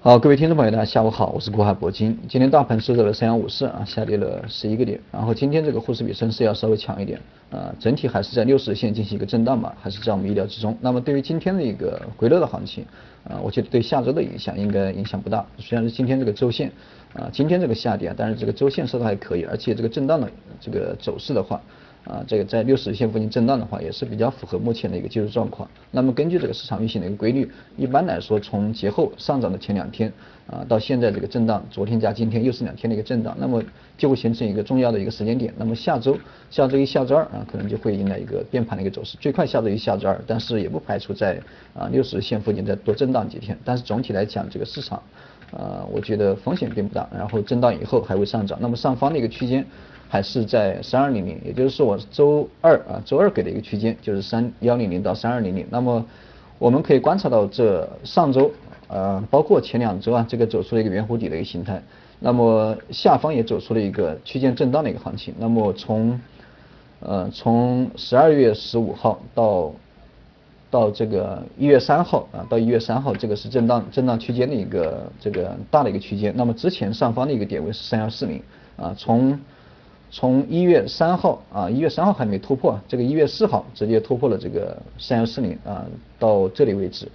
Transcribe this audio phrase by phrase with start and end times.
[0.00, 2.16] 好，各位听众朋友，大家下午好，我是国海铂金。
[2.28, 5.00] 今天大盘收在了三幺五四啊，下跌了十一个点。
[5.10, 7.20] 然后今天这个沪市比深市要稍微强一点
[7.50, 10.78] 啊，整体还是在六十线进行一个震荡吧，还是在我们意料之中。
[10.80, 12.86] 那么对于今天的一个回落的行情
[13.28, 15.44] 啊，我觉得对下周的影响应该影响不大。
[15.58, 16.70] 虽然是今天这个周线
[17.14, 20.30] 啊，今天这个下跌，但是这个周线收的还可以，而且这个震荡的
[20.60, 21.60] 这个走势的话。
[22.08, 25.68] 啊，这个在六十日线附近震荡的话，也是比较符合目前的一个技术状况。
[25.90, 30.10] 那么根据这个市场运行的一个规律，一般来说，从节后上涨的前两天
[30.46, 33.62] 啊，到现在这个震荡，昨天加今天又是两天的一个震荡，那么
[33.98, 35.52] 就会形成一个重要的一个时间点。
[35.58, 36.16] 那么下周，
[36.50, 39.18] 下周一、下周二啊，可能就会迎来一个变盘的一个走势。
[39.20, 41.38] 最快下周一、下周二，但是也不排除在
[41.74, 43.58] 啊六十日线附近再多震荡几天。
[43.66, 45.02] 但是总体来讲，这个市场，
[45.52, 47.08] 呃，我觉得风险并不大。
[47.14, 48.58] 然后震荡以后还会上涨。
[48.60, 49.64] 那么上方的一个区间。
[50.10, 55.66] 还是在三二零零，也就是我周二啊，周二给的一个区间就是三幺零零到三二零零。
[55.68, 56.02] 那么
[56.58, 58.50] 我们可以观察到，这上周
[58.86, 61.82] 呃，包括前两周啊，这个走出了一个圆弧底的一个形态。
[62.20, 65.34] 那么下方也走出了一个区间震荡的一个行情。
[65.38, 66.18] 那么从
[67.00, 69.70] 呃从十二月十五号到
[70.70, 76.32] 到这个一月三号啊，到一月三号，这个是震荡震荡区间的一个这个大的一个区间。
[76.36, 78.42] 那么之前上方的一个点位是三幺四零
[78.76, 79.38] 啊，从
[80.10, 85.84] 从一月三号啊，一月三号还没突破，这个一月四号直接突破了这个三幺四零啊，
[86.18, 87.06] 到这里为止，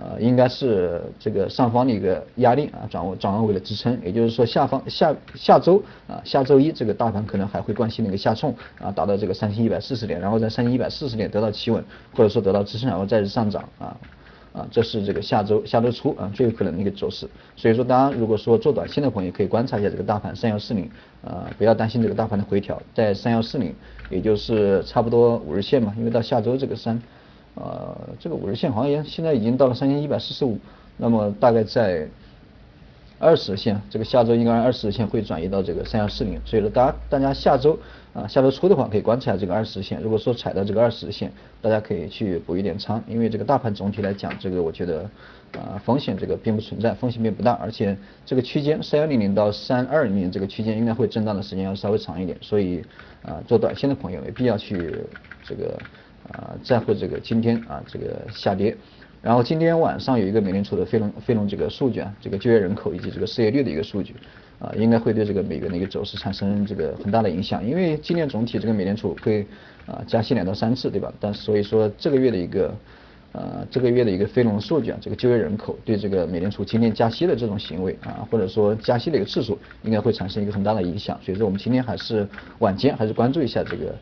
[0.00, 13.96] 呃，应该是这个上方的一个压力啊，转为转换为了支撑，也就是说下方下下周啊，下周一这个大盘可能还会惯性的一个下冲啊，达到这个三千一百四十点，然后在三千一百四十点得到企稳，或者说得到支撑，然后再次上涨啊。
[14.54, 20.90] 啊，这是这个下周下周初啊最有可能的一个走势，所以说，大家如果说做短线的朋友可以观察一下这个大盘三幺四零，
[21.22, 23.72] 啊，不要担心这个大盘的回调，在三幺四零，
[24.08, 27.00] 也就是差不多五日线嘛，因为到下周这个三，
[27.54, 30.58] 呃，这个五日线好像现在已经到了三千一百四十五，
[30.96, 32.08] 那么大概在。
[33.20, 37.76] 二十线，这个下周应该二十线会转移到这个三幺四零，所以说大家大家下周
[38.14, 45.00] 啊下周初的话可以观察这个二十线，如果说踩到这个二十线，大家可以去补一点仓，因为这个大盘总体来讲，这个我觉得
[45.50, 52.84] 啊风险这个并不存在，风险并不大，而且这个区间三幺零零到三二零零这个区间应该会震荡的时间要稍微长一点，所以
[53.24, 55.04] 啊做短线的朋友没必要去
[55.44, 55.76] 这个
[56.32, 58.76] 啊在乎这个今天啊这个下跌。
[59.20, 64.14] 然后今天晚上有一个美联储的非农非农这个数据啊，这个就业人口以及这个失业率的一个数据
[64.60, 67.66] 啊，应该会对这个美元的一个走势产生这个很大的影响。
[67.66, 69.44] 因为今年总体这个美联储会
[69.86, 71.12] 啊加息两到三次，对吧？
[71.18, 72.72] 但所以说这个月的一个
[73.32, 81.18] 呃这个月的一个非农数据啊，这个就业人口对这个美联储今年加息的这种行为啊，或者说加息的一个次数，应该会产生一个很大的影响。
[81.24, 82.24] 所以说我们今天还是
[82.60, 83.92] 晚间还是关注一下这个。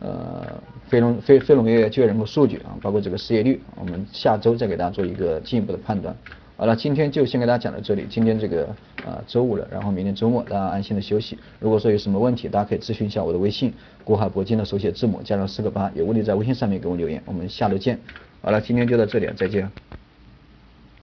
[0.00, 0.46] 呃，
[0.88, 6.14] 非农非非农业就业人口数据啊，包括这个失业率，我们下周再给大家做一个进一步的判断。
[6.56, 8.06] 好了，今天就先给大家讲到这里。
[8.10, 8.66] 今天这个
[9.06, 11.38] 啊周五了，然后明天周末大家安心的休息。
[11.58, 13.72] 如果说有什么问题，大家可以咨询一下我的微信，
[14.04, 17.22] 国海铂金的手写字母加上四个八，有问题在微信上面给我留言。
[17.24, 17.98] 我们下周见。
[18.42, 19.70] 好了，今天就到这里，再见。